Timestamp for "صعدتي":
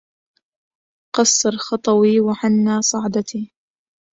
2.81-3.53